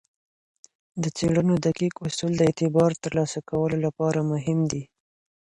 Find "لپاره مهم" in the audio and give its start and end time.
3.85-4.59